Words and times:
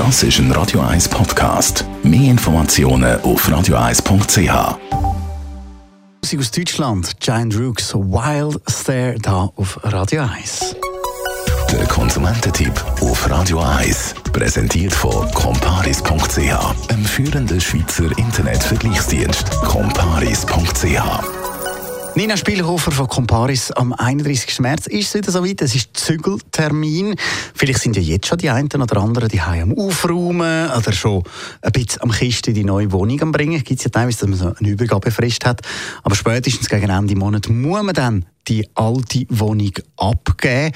Das 0.00 0.22
ist 0.22 0.38
ein 0.38 0.50
Radio 0.52 0.80
1 0.80 1.10
Podcast. 1.10 1.84
Mehr 2.02 2.30
Informationen 2.30 3.20
auf 3.20 3.46
radio1.ch. 3.46 4.78
Musik 6.22 6.40
aus 6.40 6.50
Deutschland, 6.50 7.20
Giant 7.20 7.54
Rooks, 7.54 7.92
Wild 7.92 8.62
Stare, 8.66 9.16
da 9.20 9.50
auf 9.56 9.78
Radio 9.82 10.22
1. 10.22 10.74
Der 11.70 11.86
Konsumententipp 11.86 12.72
auf 13.02 13.28
Radio 13.28 13.60
1. 13.60 14.14
Präsentiert 14.32 14.94
von 14.94 15.30
comparis.ch, 15.32 16.88
einem 16.88 17.04
führenden 17.04 17.60
Schweizer 17.60 18.08
Internetvergleichsdienst. 18.16 19.50
comparis.ch 19.66 21.39
Nina 22.16 22.36
Spielhofer 22.36 22.90
von 22.90 23.06
Comparis 23.06 23.70
am 23.70 23.92
31. 23.92 24.58
März 24.60 24.88
ist 24.88 25.08
es 25.08 25.14
wieder 25.14 25.30
soweit. 25.30 25.62
Es 25.62 25.74
ist 25.74 25.96
Zügeltermin. 25.96 27.14
Vielleicht 27.54 27.80
sind 27.80 27.96
ja 27.96 28.02
jetzt 28.02 28.26
schon 28.26 28.38
die 28.38 28.50
einen 28.50 28.68
oder 28.68 28.96
anderen 28.96 29.28
die 29.28 29.40
am 29.40 29.78
Aufräumen 29.78 30.70
oder 30.70 30.92
schon 30.92 31.22
ein 31.62 31.72
bisschen 31.72 32.02
am 32.02 32.10
Kiste 32.10 32.52
die 32.52 32.64
neue 32.64 32.90
Wohnung 32.90 33.20
am 33.22 33.32
bringen. 33.32 33.62
Gibt 33.62 33.78
es 33.78 33.84
ja 33.84 33.90
teilweise, 33.90 34.20
dass 34.20 34.28
man 34.28 34.38
so 34.38 34.54
eine 34.58 34.68
Übergabefrist 34.68 35.46
hat. 35.46 35.60
Aber 36.02 36.16
spätestens 36.16 36.68
gegen 36.68 36.90
Ende 36.90 37.14
Monat 37.14 37.48
muss 37.48 37.82
man 37.82 37.94
dann 37.94 38.26
die 38.48 38.68
alte 38.74 39.24
Wohnung 39.28 39.72
abgeben. 39.96 40.72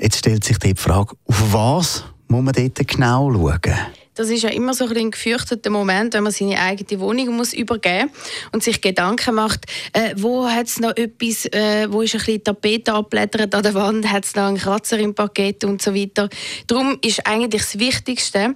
Jetzt 0.00 0.18
stellt 0.18 0.44
sich 0.44 0.58
die 0.58 0.74
Frage, 0.76 1.14
auf 1.26 1.52
was 1.52 2.04
muss 2.28 2.44
man 2.44 2.54
dort 2.54 2.86
genau 2.86 3.32
schauen? 3.32 3.76
Das 4.20 4.28
ist 4.28 4.42
ja 4.42 4.50
immer 4.50 4.74
so 4.74 4.84
ein, 4.84 5.10
gefürchteter 5.10 5.70
Moment, 5.70 6.12
wenn 6.12 6.24
man 6.24 6.30
seine 6.30 6.58
eigene 6.58 7.00
Wohnung 7.00 7.36
muss 7.36 7.54
übergeben 7.54 8.10
und 8.52 8.62
sich 8.62 8.82
Gedanken 8.82 9.34
macht, 9.34 9.64
äh, 9.94 10.12
wo 10.14 10.46
hat 10.46 10.66
es 10.66 10.78
noch 10.78 10.94
etwas, 10.94 11.46
äh, 11.46 11.90
wo 11.90 12.02
ist 12.02 12.14
ein 12.14 12.18
bisschen 12.18 12.44
Tapete 12.44 12.92
abblättert 12.92 13.54
an 13.54 13.62
der 13.62 13.72
Wand, 13.72 14.12
hat 14.12 14.26
es 14.26 14.34
noch 14.34 14.42
einen 14.42 14.58
Kratzer 14.58 14.98
im 14.98 15.14
Paket 15.14 15.64
und 15.64 15.80
so 15.80 15.94
weiter. 15.94 16.28
Darum 16.66 16.98
ist 17.02 17.26
eigentlich 17.26 17.62
das 17.62 17.78
Wichtigste, 17.78 18.54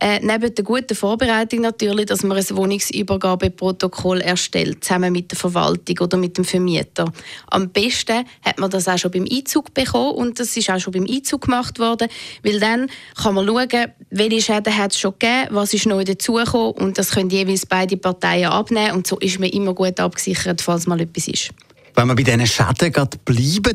äh, 0.00 0.18
neben 0.20 0.52
der 0.52 0.64
guten 0.64 0.96
Vorbereitung 0.96 1.60
natürlich, 1.60 2.06
dass 2.06 2.24
man 2.24 2.36
ein 2.36 2.50
Wohnungsübergabeprotokoll 2.50 4.20
erstellt, 4.20 4.82
zusammen 4.82 5.12
mit 5.12 5.30
der 5.30 5.38
Verwaltung 5.38 5.96
oder 6.00 6.16
mit 6.16 6.38
dem 6.38 6.44
Vermieter. 6.44 7.12
Am 7.52 7.68
besten 7.70 8.24
hat 8.44 8.58
man 8.58 8.68
das 8.68 8.88
auch 8.88 8.98
schon 8.98 9.12
beim 9.12 9.28
Einzug 9.30 9.72
bekommen 9.74 10.16
und 10.16 10.40
das 10.40 10.56
ist 10.56 10.68
auch 10.70 10.80
schon 10.80 10.92
beim 10.92 11.06
Einzug 11.08 11.42
gemacht 11.42 11.78
worden, 11.78 12.08
weil 12.42 12.58
dann 12.58 12.90
kann 13.14 13.36
man 13.36 13.46
schauen, 13.46 13.92
welche 14.10 14.42
Schäden 14.42 14.76
hat 14.76 14.90
es 14.90 15.03
schon 15.04 15.14
gegeben, 15.18 15.48
was 15.54 15.74
ist 15.74 15.86
neu 15.86 16.04
dazugekommen 16.04 16.72
und 16.72 16.98
das 16.98 17.10
können 17.10 17.30
jeweils 17.30 17.66
beide 17.66 17.96
Parteien 17.96 18.50
abnehmen 18.50 18.92
und 18.92 19.06
so 19.06 19.18
ist 19.18 19.38
man 19.38 19.50
immer 19.50 19.74
gut 19.74 20.00
abgesichert, 20.00 20.62
falls 20.62 20.86
mal 20.86 21.00
etwas 21.00 21.28
ist. 21.28 21.50
Wenn 21.94 22.08
wir 22.08 22.14
bei 22.16 22.22
diesen 22.22 22.46
Schäden 22.46 22.92
bleiben, 23.24 23.74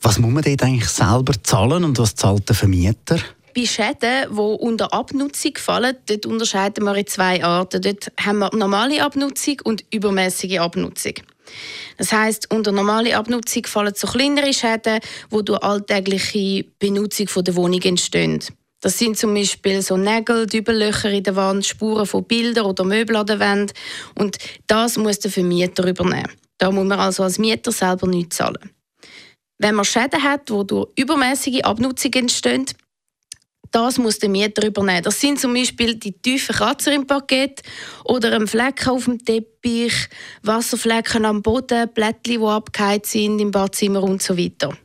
was 0.00 0.18
muss 0.18 0.32
man 0.32 0.42
dort 0.42 0.62
eigentlich 0.62 0.88
selber 0.88 1.34
zahlen 1.42 1.84
und 1.84 1.98
was 1.98 2.14
zahlt 2.14 2.48
der 2.48 2.56
Vermieter? 2.56 3.18
Bei 3.54 3.66
Schäden, 3.66 4.28
die 4.30 4.36
unter 4.36 4.92
Abnutzung 4.92 5.52
fallen, 5.56 5.96
dort 6.06 6.26
unterscheiden 6.26 6.84
wir 6.84 6.96
in 6.96 7.06
zwei 7.06 7.44
Arten. 7.44 7.82
Dort 7.82 8.10
haben 8.18 8.38
wir 8.38 8.50
normale 8.54 9.02
Abnutzung 9.02 9.56
und 9.64 9.84
übermäßige 9.92 10.58
Abnutzung. 10.58 11.14
Das 11.98 12.12
heißt, 12.12 12.50
unter 12.50 12.72
normale 12.72 13.16
Abnutzung 13.16 13.66
fallen 13.66 13.92
so 13.94 14.06
kleinere 14.06 14.54
Schäden, 14.54 15.00
die 15.30 15.44
durch 15.44 15.62
alltägliche 15.62 16.64
Benutzung 16.78 17.44
der 17.44 17.54
Wohnung 17.54 17.82
entstehen. 17.82 18.40
Das 18.82 18.98
sind 18.98 19.16
zum 19.16 19.32
Beispiel 19.32 19.80
so 19.80 19.96
Nägel, 19.96 20.46
Dübellöcher 20.46 21.08
in 21.10 21.22
der 21.22 21.36
Wand, 21.36 21.64
Spuren 21.64 22.04
von 22.04 22.24
Bildern 22.24 22.66
oder 22.66 22.84
Möbeln 22.84 23.16
an 23.16 23.26
der 23.26 23.38
Wand. 23.38 23.72
Und 24.16 24.36
das 24.66 24.98
muss 24.98 25.20
der 25.20 25.30
Vermieter 25.30 25.86
übernehmen. 25.86 26.32
Da 26.58 26.70
muss 26.70 26.84
man 26.84 26.98
also 26.98 27.22
als 27.22 27.38
Mieter 27.38 27.70
selber 27.70 28.08
nichts 28.08 28.36
zahlen. 28.36 28.70
Wenn 29.58 29.76
man 29.76 29.84
Schäden 29.84 30.22
hat, 30.22 30.48
die 30.48 30.66
durch 30.66 30.88
übermäßige 30.96 31.62
Abnutzung 31.62 32.12
entstehen, 32.14 32.66
das 33.70 33.98
muss 33.98 34.18
der 34.18 34.28
Mieter 34.28 34.66
übernehmen. 34.66 35.04
Das 35.04 35.20
sind 35.20 35.38
zum 35.38 35.54
Beispiel 35.54 35.94
die 35.94 36.12
tiefen 36.12 36.54
Kratzer 36.54 36.92
im 36.92 37.06
Paket 37.06 37.62
oder 38.04 38.32
ein 38.32 38.48
Fleck 38.48 38.88
auf 38.88 39.04
dem 39.04 39.24
Teppich, 39.24 40.08
Wasserflecken 40.42 41.24
am 41.24 41.40
Boden, 41.40 41.88
Blättchen, 41.94 42.40
die 42.40 42.46
abgeheizt 42.46 43.12
sind 43.12 43.38
im 43.38 43.52
Badzimmer 43.52 44.02
und 44.02 44.20
so 44.20 44.36
weiter. 44.36 44.76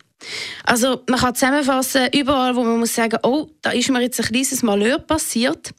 Also 0.63 1.01
man 1.07 1.19
kann 1.19 1.35
zusammenfassen, 1.35 2.07
überall, 2.13 2.55
wo 2.55 2.63
man 2.63 2.79
muss 2.79 2.93
sagen, 2.93 3.17
oh, 3.23 3.47
da 3.61 3.71
ist 3.71 3.89
mir 3.89 4.01
jetzt 4.01 4.19
ein 4.19 4.25
kleines 4.25 4.63
Malheur 4.63 4.99
passiert, 4.99 5.73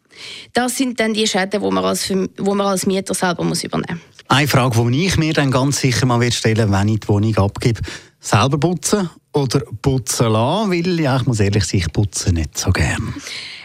das 0.53 0.77
sind 0.77 0.99
dann 1.01 1.15
die 1.15 1.27
Schäden, 1.27 1.63
die 1.63 1.71
man 1.71 1.85
als, 1.85 2.11
wo 2.39 2.55
man 2.55 2.67
als 2.67 2.87
Mieter 2.87 3.15
selber 3.15 3.45
muss 3.45 3.65
übernehmen 3.65 4.01
muss. 4.07 4.19
Eine 4.29 4.49
Frage, 4.49 4.91
die 4.91 5.07
ich 5.07 5.17
mir 5.17 5.33
dann 5.33 5.51
ganz 5.51 5.81
sicher 5.81 6.07
mal 6.07 6.31
stellen 6.31 6.71
wenn 6.71 6.89
ich 6.89 7.01
die 7.01 7.09
Wohnung 7.09 7.37
abgebe, 7.37 7.81
selber 8.21 8.59
putzen 8.59 9.09
oder 9.33 9.61
putzen 9.83 10.33
lassen, 10.33 10.71
weil 10.71 11.01
ja, 11.01 11.17
ich 11.17 11.27
muss 11.27 11.41
ehrlich 11.41 11.65
sagen, 11.65 11.79
ich 11.79 11.93
putze 11.93 12.33
nicht 12.33 12.59
so 12.59 12.71
gerne. 12.71 13.15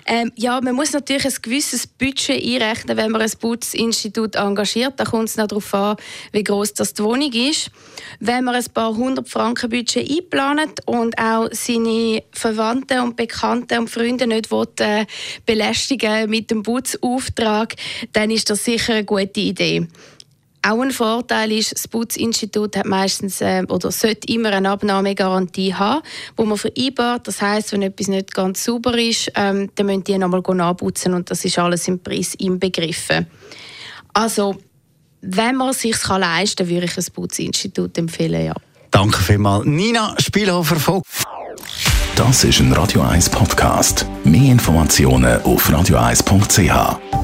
Ähm, 0.06 0.32
ja, 0.36 0.60
man 0.62 0.76
muss 0.76 0.94
natürlich 0.94 1.26
ein 1.26 1.42
gewisses 1.42 1.88
Budget 1.88 2.44
einrechnen, 2.44 2.98
wenn 2.98 3.12
man 3.12 3.22
ein 3.22 3.32
Putzinstitut 3.40 4.36
engagiert. 4.36 4.94
Da 4.98 5.06
kommt 5.06 5.30
es 5.30 5.38
noch 5.38 5.48
darauf 5.48 5.74
an, 5.74 5.96
wie 6.32 6.44
groß 6.44 6.74
das 6.74 6.94
die 6.94 7.04
Wohnung 7.04 7.32
ist. 7.32 7.72
Wenn 8.20 8.44
man 8.44 8.56
ein 8.56 8.66
paar 8.74 8.96
hundert 8.96 9.30
Franken 9.30 9.70
Budget 9.70 10.10
einplant 10.10 10.82
und 10.86 11.18
auch 11.18 11.50
seine 11.52 12.24
Verwandten 12.32 13.00
und 13.00 13.16
Bekannten 13.16 13.80
und 13.80 13.90
Freunde 13.90 14.28
nicht 14.28 14.52
will, 14.52 14.68
äh, 14.80 15.06
belästigen 15.46 16.30
mit 16.30 16.52
dem 16.52 16.64
Putzauftrag, 16.64 17.76
dann 18.12 18.32
ist 18.32 18.50
das 18.50 18.64
sicher 18.66 18.94
eine 18.94 19.06
gute 19.06 19.40
Idee. 19.40 19.88
Auch 20.66 20.80
ein 20.82 20.92
Vorteil 20.92 21.52
ist, 21.52 21.74
das 21.74 21.90
Putzinstitut 21.90 22.78
hat 22.78 22.86
meistens 22.86 23.42
äh, 23.42 23.64
oder 23.68 23.92
sollte 23.92 24.32
immer 24.34 24.50
eine 24.54 24.70
Abnahmegarantie 24.70 25.74
haben, 25.74 26.02
wo 26.38 26.46
man 26.46 26.58
vereinbart. 26.58 27.28
Das 27.28 27.42
heißt, 27.42 27.74
wenn 27.74 27.82
etwas 27.82 28.08
nicht 28.08 28.34
ganz 28.34 28.64
sauber 28.64 28.98
ist, 28.98 29.30
ähm, 29.36 29.70
dann 29.76 29.88
müssen 29.88 30.06
die 30.06 30.18
nochmal 30.18 30.42
nachputzen 30.56 31.14
und 31.14 31.30
das 31.30 31.44
ist 31.44 31.60
alles 31.60 31.90
im 31.90 32.00
Preis 32.00 32.34
inbegriffen. 32.36 33.28
Also, 34.14 34.56
wenn 35.22 35.58
man 35.58 35.70
es 35.72 35.82
sich 35.82 36.08
leisten 36.08 36.66
kann, 36.66 36.70
würde 36.70 36.86
ich 36.86 36.98
ein 36.98 37.06
Putzinstitut 37.14 37.98
empfehlen, 37.98 38.46
ja. 38.46 38.56
Danke 38.90 39.22
vielmals. 39.22 39.66
Nina 39.66 40.16
Spielhofer 40.20 40.78
von 40.78 41.02
Das 42.16 42.44
ist 42.46 42.60
ein 42.60 42.72
Radio 42.72 43.02
1 43.02 43.30
Podcast. 43.30 44.06
Mehr 44.24 44.52
Informationen 44.52 45.42
auf 45.42 45.70
radio1.ch. 45.70 47.23